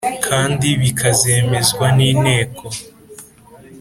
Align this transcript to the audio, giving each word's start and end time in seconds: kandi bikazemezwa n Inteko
kandi 0.25 0.67
bikazemezwa 0.81 1.85
n 1.97 1.99
Inteko 2.11 2.65